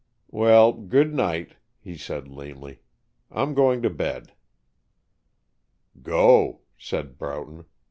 "Well, 0.31 0.73
good 0.73 1.13
night," 1.13 1.57
he 1.79 1.95
said 1.95 2.27
lamely. 2.27 2.79
"I'm 3.29 3.53
going 3.53 3.83
to 3.83 3.89
bed." 3.91 4.31
"Go," 6.01 6.61
said 6.75 7.19
Broughton. 7.19 7.65